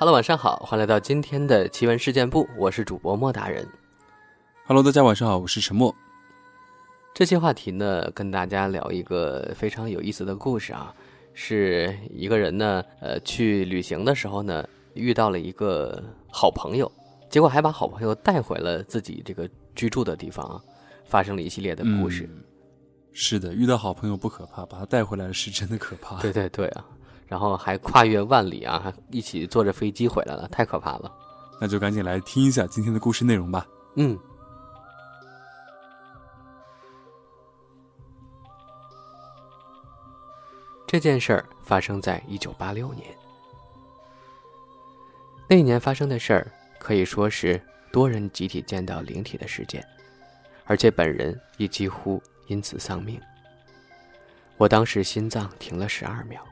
[0.00, 3.68] Hello，晚上好，欢迎来到今天的奇闻事件部，我是主播莫大人。
[4.64, 5.94] Hello，大家晚上好，我是陈默。
[7.12, 10.90] 这期话题呢，跟大家聊一个非常有意思的故事啊，
[11.34, 16.90] 是一个人呢，呃，去旅行的时候呢，遇到了一个好朋友，
[17.28, 20.58] 结果还把好朋友带回了自己这个居住的地方啊，
[21.04, 22.24] 发生了一系列的故事。
[22.24, 22.42] 嗯
[23.12, 26.18] 是的，遇到好朋友不可怕，把他带回来是真的可怕。
[26.22, 26.86] 对对对啊，
[27.30, 31.10] 然后还跨越万里啊，还一起坐着飞机回来了，太可怕了。
[31.60, 33.64] 那就赶紧来听一下今天的故事内容吧。
[33.94, 34.18] 嗯。
[40.88, 43.06] 这件事儿发生在一九八六年。
[45.48, 46.50] 那一年发生的事儿
[46.80, 49.86] 可以说是多人集体见到灵体的事件，
[50.64, 53.20] 而且本人也几乎因此丧命。
[54.56, 56.44] 我当时心脏停了十二秒。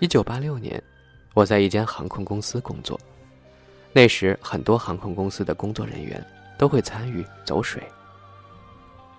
[0.00, 0.82] 一九八六年，
[1.34, 2.98] 我在一间航空公司工作。
[3.92, 6.26] 那时，很多航空公司的工作人员
[6.56, 7.82] 都会参与走水，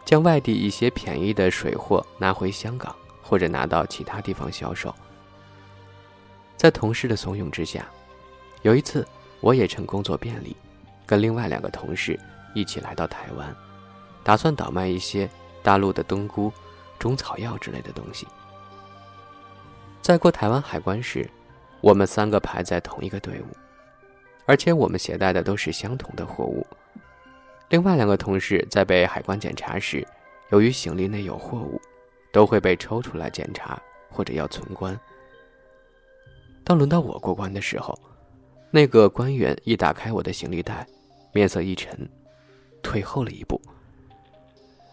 [0.03, 4.91] 将外地一些便宜的水货拿回香港，或者拿到其他地方销售。
[6.57, 7.85] 在同事的怂恿之下，
[8.63, 9.07] 有一次
[9.39, 10.55] 我也趁工作便利，
[11.05, 12.19] 跟另外两个同事
[12.55, 13.55] 一起来到台湾，
[14.23, 15.29] 打算倒卖一些
[15.61, 16.51] 大陆的冬菇、
[16.97, 18.25] 中草药之类的东西。
[20.11, 21.25] 在过台湾海关时，
[21.79, 23.45] 我们三个排在同一个队伍。
[24.45, 26.67] 而且我们携带的都是相同的货物。
[27.69, 30.05] 另外两个同事在被海关检查时，
[30.49, 31.79] 由于行李内有货物，
[32.33, 34.99] 都会被抽出来检查或者要存关。
[36.65, 37.97] 当轮到我过关的时候，
[38.69, 40.85] 那个官员一打开我的行李袋，
[41.31, 41.97] 面色一沉，
[42.83, 43.61] 退后了一步，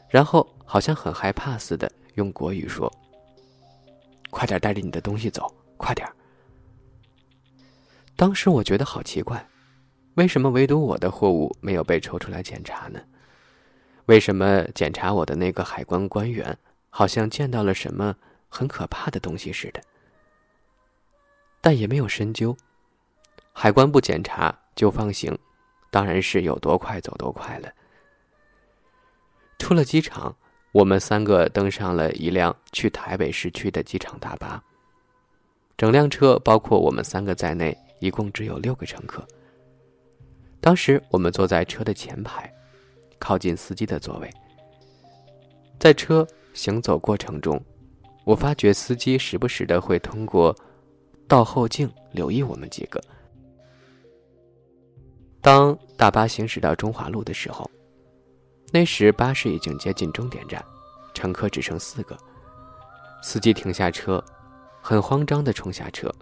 [0.09, 2.89] 然后好像很害怕似的，用国语说
[4.39, 6.09] ：“快点带着你的东西走，快点。”
[8.15, 9.45] 当时我觉得好奇怪，
[10.15, 13.01] 为什么唯独我的货物没有被抽出来检查呢？
[14.07, 16.57] 为什么检查我的那个海关官员
[16.89, 18.15] 好像见到了什么
[18.49, 19.83] 很可怕的东西似的？
[21.61, 22.57] 但也没有深究，
[23.53, 25.37] 海关不检查就放行，
[25.91, 27.69] 当然是有多快走多快了。
[29.59, 30.37] 出了机场，
[30.73, 34.63] 我们三个登上了一辆去台北市区的机场大巴，
[35.77, 37.77] 整辆车包括我们三个在内。
[38.01, 39.27] 一共只有六个乘客。
[40.61, 42.49] 当时我们坐在车的前排，
[43.19, 44.31] 靠近司机的座位。
[45.81, 46.25] 在车
[46.55, 47.61] 行走过程中，
[48.23, 50.55] 我发觉司机时不时的会通过
[51.27, 53.03] 倒后镜留意我们几个。
[55.41, 57.69] 当大巴行驶到中华路的时候，
[58.71, 60.63] 那时巴士已经接近终点站，
[61.15, 62.17] 乘客只剩四个。
[63.23, 64.23] 司机停下车，
[64.81, 66.13] 很慌张的冲下车。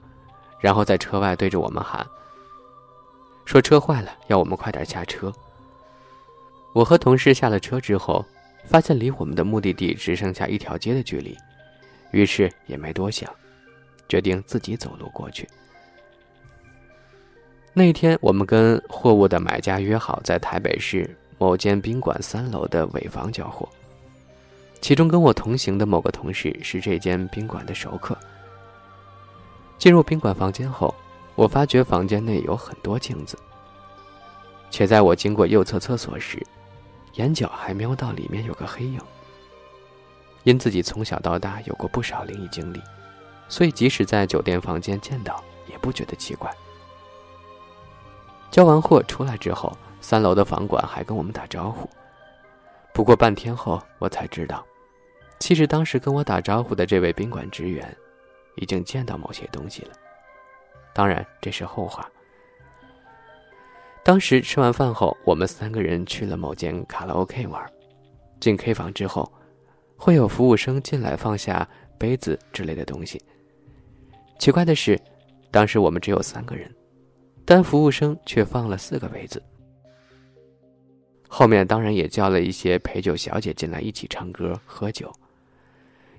[0.59, 2.07] 然后在车外对着我们喊
[3.45, 5.33] ：“说车坏了，要我们快点下车。”
[6.73, 8.25] 我和同事下了车之后，
[8.65, 11.37] 发现离我们的目的地只剩下一条街的距离，
[12.11, 13.31] 于是也没多想，
[14.09, 15.49] 决定自己走路过去。
[17.75, 23.69] 那天，我们跟货物的买家约好在台北市某间宾馆三楼的尾房交货，
[24.81, 28.17] 其中跟我同行的某个同事是这间宾馆的熟客。
[29.79, 30.95] 进入宾馆房间后，
[31.35, 33.39] 我发觉房间内有很多镜子，
[34.71, 36.45] 且在我经过右侧厕所时，
[37.15, 38.99] 眼角还瞄到里面有个黑影。
[40.45, 42.81] 因自己从小到大有过不少灵异经历，
[43.49, 46.51] 所以即使在酒店房间见到，也不觉得奇怪。
[48.51, 51.89] 交完货出来之后，三楼的房管还跟我们打招呼。
[52.93, 54.65] 不过半天后，我才知道，
[55.39, 57.97] 其实当时跟我打招呼的这位宾馆职员。
[58.59, 59.91] 已经见到某些东西了，
[60.95, 62.11] 当然这是后话。
[64.03, 67.63] 当时吃完饭后，我们三个人去了某间卡拉 OK 玩。
[68.41, 69.31] 进 K 房之后，
[69.95, 73.23] 会有服务生进来放下杯子之类的东西。
[74.39, 74.99] 奇怪的是，
[75.51, 76.75] 当时我们只有三个人，
[77.45, 79.43] 但服务生却放了四个杯子。
[81.29, 85.13] 后面当然也叫了一些陪酒小姐进来一起唱歌喝酒。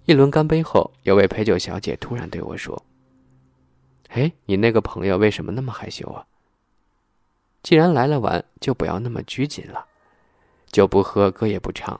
[0.05, 2.85] 一轮干杯后，有位陪酒小姐突然对我说
[4.09, 6.25] ：“哎，你那个朋友为什么那么害羞啊？
[7.61, 9.85] 既然来了玩，就不要那么拘谨了，
[10.67, 11.99] 酒不喝，歌也不唱，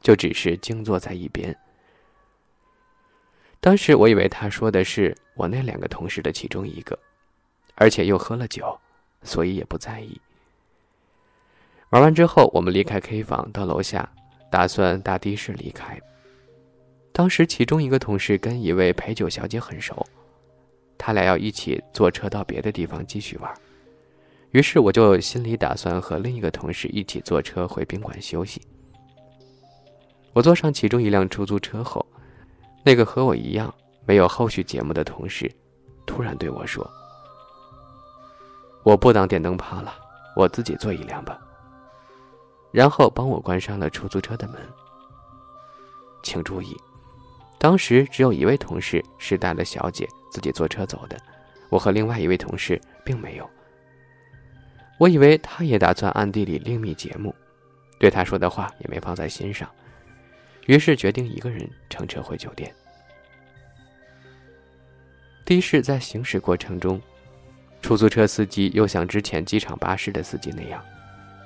[0.00, 1.56] 就只是静坐在一边。”
[3.60, 6.96] 当时我以为他说的是我那两个同事的其中一个，
[7.74, 8.78] 而且又喝了酒，
[9.24, 10.20] 所以也不在意。
[11.90, 14.06] 玩完之后，我们离开 K 房，到楼下，
[14.50, 15.98] 打算搭的士离开。
[17.12, 20.06] 当时，其中一个同事跟一位陪酒小姐很熟，
[20.98, 23.50] 他俩要一起坐车到别的地方继续玩。
[24.50, 28.60] 于是我就心里打算和另一个同事一起坐车回宾馆休息。
[30.34, 32.04] 我坐上其中一辆出租车后，
[32.84, 33.74] 那个和我一样
[34.04, 35.50] 没有后续节目的同事，
[36.06, 36.88] 突然对我说
[38.84, 39.94] ：“我不当电灯泡了，
[40.36, 41.40] 我自己坐一辆吧。”
[42.70, 44.56] 然后帮我关上了出租车的门。
[46.22, 46.76] 请注意，
[47.58, 51.16] 当时只有一位同事是带了小姐自己坐车走的，
[51.70, 53.48] 我和另外一位同事并没有。
[54.98, 57.34] 我以为他也打算暗地里另觅节目，
[58.00, 59.70] 对他说的话也没放在心上，
[60.66, 62.74] 于是决定一个人乘车回酒店。
[65.44, 67.00] 的士在行驶过程中，
[67.80, 70.84] 出租车司机又像之前机场巴士的司机那样，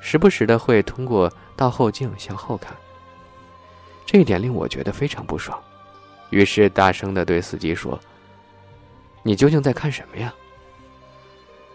[0.03, 2.77] 时不时的会通过倒后镜向后看。
[4.05, 5.59] 这一点令我觉得非常不爽，
[6.29, 7.99] 于是大声的对司机说
[9.23, 10.35] ：“你究竟在看什么呀？”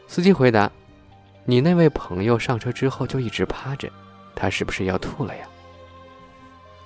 [0.07, 0.69] 司机回答。
[1.49, 3.89] 你那位朋友上车之后就一直趴着，
[4.35, 5.47] 他是不是要吐了呀？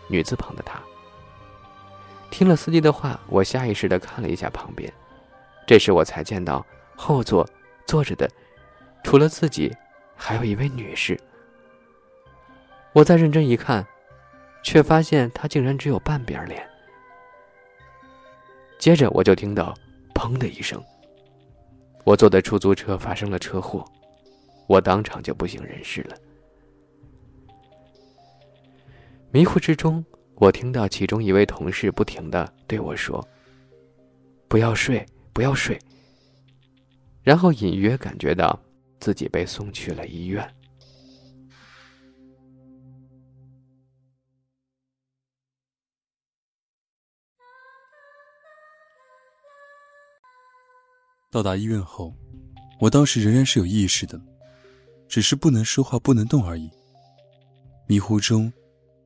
[0.07, 0.79] 女字旁的他。
[2.29, 4.93] 听了司机的话，我下意识的看了一下旁边，
[5.65, 6.63] 这时我才见到
[6.95, 7.43] 后座
[7.87, 8.29] 坐着的，
[9.03, 9.75] 除了自己，
[10.15, 11.19] 还有一位女士。
[12.93, 13.85] 我再认真一看，
[14.63, 16.67] 却发现他竟然只有半边脸。
[18.77, 19.73] 接着我就听到
[20.13, 20.83] “砰”的一声，
[22.03, 23.85] 我坐的出租车发生了车祸。
[24.67, 26.15] 我当场就不省人事了。
[29.31, 30.03] 迷糊之中，
[30.35, 33.25] 我听到其中一位同事不停的对我说
[34.47, 35.79] ：“不要睡，不要睡。”
[37.23, 38.59] 然后隐约感觉到
[38.99, 40.45] 自己被送去了医院。
[51.31, 52.13] 到达医院后，
[52.77, 54.19] 我当时仍然是有意识的。
[55.07, 56.69] 只是不能说话、不能动而已。
[57.87, 58.51] 迷糊中，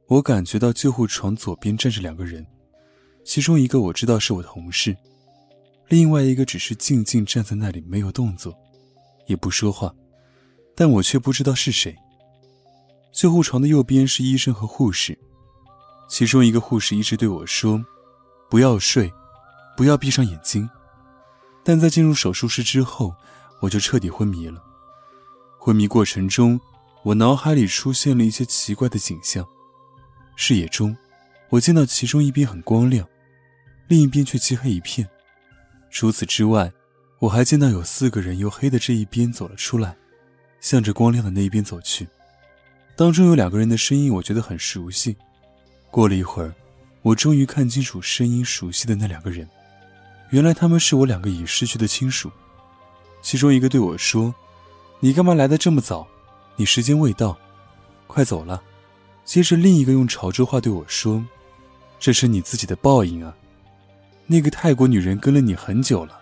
[0.08, 2.46] 我感觉到救护床左边站着两个人，
[3.24, 4.96] 其中一个我知道是我同事，
[5.88, 8.56] 另外一个只是静静站在那里没有动作，
[9.28, 9.94] 也不说话，
[10.76, 11.96] 但我却不知道是谁。
[13.12, 15.18] 救护床的右边是医生和护士，
[16.08, 17.84] 其中一个护士一直对我说
[18.50, 19.12] ：“不要睡，
[19.76, 20.68] 不要闭上眼睛。”
[21.66, 23.14] 但在进入手术室之后，
[23.60, 24.64] 我就彻底昏迷了。
[25.58, 26.62] 昏迷过程中，
[27.02, 29.44] 我脑海里出现了一些奇怪的景象。
[30.36, 30.96] 视野中，
[31.50, 33.08] 我见到其中一边很光亮，
[33.88, 35.10] 另一边却漆黑一片。
[35.90, 36.72] 除此之外，
[37.18, 39.98] 我还见到有四个人由黑的这一边走了出来，
[40.62, 42.08] 向着光亮的那一边走去。
[42.96, 45.18] 当中有两个人的声音，我觉得很熟悉。
[45.90, 46.54] 过了一会儿，
[47.02, 49.50] 我终于看清楚声音熟悉的那两个人，
[50.30, 52.32] 原来他们是我两个已逝去的亲属。
[53.22, 54.34] 其中一个对我说。
[55.02, 56.08] 你干嘛来的这么早？
[56.56, 57.38] 你时间未到，
[58.08, 58.64] 快走了。
[59.24, 61.24] 接着，另一个用潮州话对我说
[62.00, 63.36] ：“这是你自己的报应啊！
[64.26, 66.18] 那个泰国女人跟了你很久了。”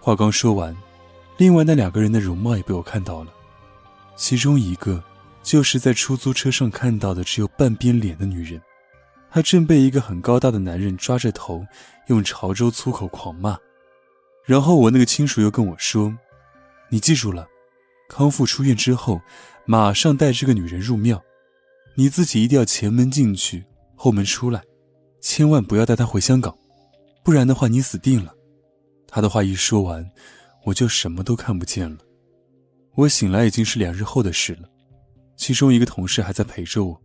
[0.00, 0.74] 话刚说完，
[1.36, 3.32] 另外那两个人的容貌也被我看到了，
[4.16, 5.04] 其中一个
[5.42, 8.60] 就是在出租车上看到的只有半边脸的女人，
[9.30, 11.66] 他正被一个很高大的男人抓着头，
[12.08, 13.58] 用潮州粗口狂骂。
[14.44, 16.16] 然后我那个亲属又跟我说
[16.88, 17.46] ：“你记住了。”
[18.08, 19.20] 康复出院之后，
[19.64, 21.20] 马上带这个女人入庙。
[21.96, 23.64] 你自己一定要前门进去，
[23.96, 24.62] 后门出来，
[25.20, 26.56] 千万不要带她回香港，
[27.24, 28.32] 不然的话你死定了。
[29.08, 30.08] 他的话一说完，
[30.64, 31.98] 我就什么都看不见了。
[32.94, 34.68] 我醒来已经是两日后的事了，
[35.36, 37.02] 其中一个同事还在陪着我。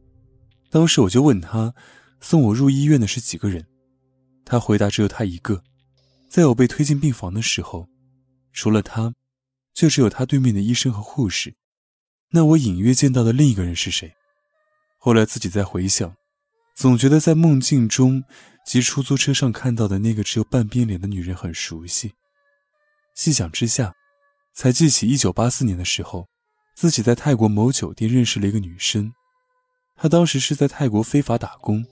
[0.69, 1.73] 当时我就问他，
[2.21, 3.67] 送我入医院的是几个人？
[4.45, 5.61] 他回答只有他一个。
[6.29, 7.89] 在我被推进病房的时候，
[8.53, 9.13] 除了他。
[9.73, 11.55] 就只有他对面的医生和护士，
[12.31, 14.13] 那我隐约见到的另一个人是谁？
[14.97, 16.13] 后来自己在回想，
[16.75, 18.21] 总觉得在梦境中
[18.65, 22.11] 及出租车上看到的那个只有半边脸的女人很熟悉。
[23.15, 23.95] 细想之下，
[24.53, 26.27] 才记起1984年的时候，
[26.75, 29.13] 自己在泰国某酒店认识了一个女生，
[29.95, 31.85] 她当时是在泰国非法打工，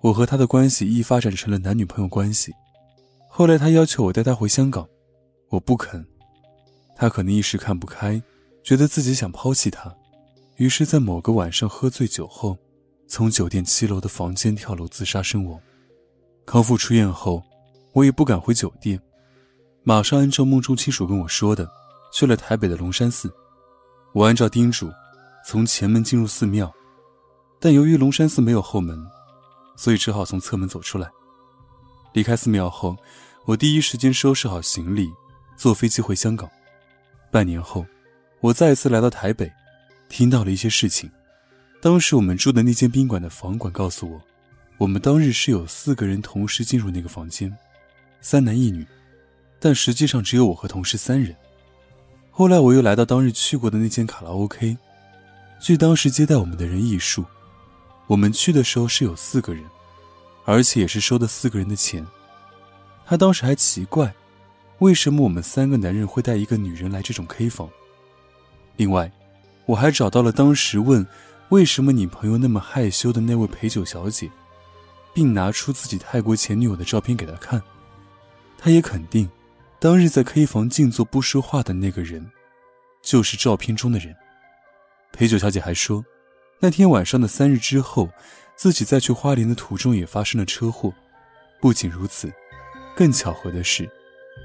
[0.00, 2.52] 我和他的关系亦发展成了男女朋友关系。
[3.28, 4.86] 后来他要求我带他回香港，
[5.50, 6.06] 我不肯。
[6.94, 8.22] 他可能一时看不开，
[8.62, 9.94] 觉得自己想抛弃他，
[10.56, 12.56] 于是，在某个晚上喝醉酒后，
[13.06, 15.60] 从酒店七楼的房间跳楼自杀身亡。
[16.46, 17.42] 康复出院后，
[17.92, 18.98] 我也不敢回酒店，
[19.82, 21.68] 马上按照梦中亲属跟我说的，
[22.12, 23.30] 去了台北的龙山寺。
[24.14, 24.90] 我按照叮嘱，
[25.44, 26.72] 从前门进入寺庙，
[27.60, 28.98] 但由于龙山寺没有后门，
[29.76, 31.08] 所以只好从侧门走出来。
[32.12, 32.96] 离开寺庙后，
[33.44, 35.08] 我第一时间收拾好行李，
[35.56, 36.50] 坐飞机回香港。
[37.30, 37.84] 半年后，
[38.40, 39.52] 我再次来到台北，
[40.08, 41.10] 听到了一些事情。
[41.82, 44.20] 当时我们住的那间宾馆的房管告诉我，
[44.78, 47.54] 我们当日是有四个人同时进入那个房间，
[48.22, 48.86] 三男一女，
[49.60, 51.36] 但实际上只有我和同事三人。
[52.30, 54.76] 后来我又来到当日去过的那间卡拉 OK，
[55.60, 57.24] 据当时接待我们的人忆述，
[58.06, 59.64] 我们去的时候是有四个人，
[60.44, 62.06] 而且也是收的四个人的钱。
[63.04, 64.14] 他当时还奇怪，
[64.78, 67.68] 为什么我们三个男人会带一个女人来这种 K 房。
[68.76, 69.10] 另外，
[69.64, 71.06] 我还找到了当时问。
[71.50, 74.28] 为什么你朋友那么害羞的那位陪酒小姐，
[75.14, 77.62] 并拿出自己泰国前女友的照片给他看，
[78.58, 79.30] 他也肯定，
[79.78, 82.28] 当日在 K 房静坐不说话的那个人，
[83.00, 84.12] 就是照片中的人。
[85.12, 86.04] 陪酒小姐还说，
[86.58, 88.08] 那天晚上的三日之后，
[88.56, 90.92] 自己在去花莲的途中也发生了车祸。
[91.60, 92.32] 不仅如此，
[92.96, 93.88] 更巧合的是，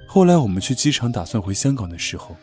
[0.08, 2.36] 后来我们去机场打算回香港的时候，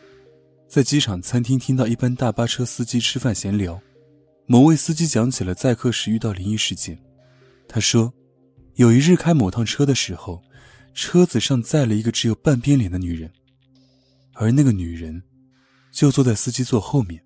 [0.67, 3.79] 在机场餐厅听到一班大巴车司机吃饭闲聊。
[4.47, 6.99] 某位司机讲起了载客时遇到灵异事件。
[7.67, 8.11] 他说，
[8.75, 10.41] 有一日开某趟车的时候，
[10.95, 13.31] 车子上载了一个只有半边脸的女人，
[14.33, 15.21] 而那个女人
[15.91, 17.23] 就坐在司机座后面。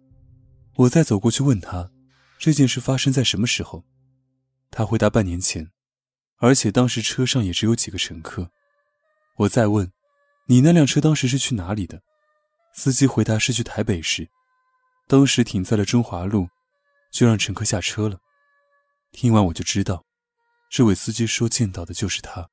[0.75, 1.89] 我再走过去问他，
[2.43, 3.85] 这件事发生在什么时候？
[4.69, 5.71] 他回答半年前，
[6.39, 8.51] 而且当时车上也只有几个乘客。
[9.37, 9.89] 我再问，
[10.47, 12.01] 你那辆车当时是去哪里的？
[12.75, 14.27] 司机回答是去台北市，
[15.07, 16.49] 当时停在了中华路。
[17.13, 18.19] 就让乘客下车了。
[19.13, 20.03] 听完我就知道，
[20.69, 22.49] 这位司机说见到的就是他。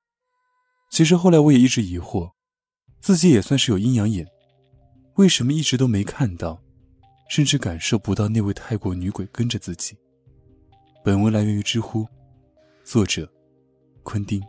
[0.92, 2.30] 其实后来我也一直疑惑，
[3.00, 4.24] 自己也算是有阴阳眼，
[5.16, 6.62] 为什么一直都没看到，
[7.30, 9.96] 甚至感受不到那位泰国女鬼跟着自己？
[11.04, 12.04] 本文来源于知乎，
[12.82, 13.30] 作者：
[14.02, 14.42] 昆丁。